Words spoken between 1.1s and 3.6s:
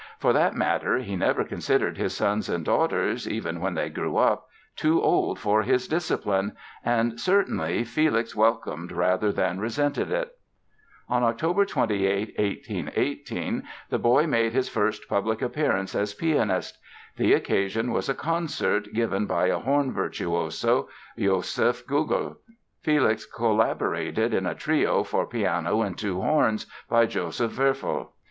never considered his sons and daughters—even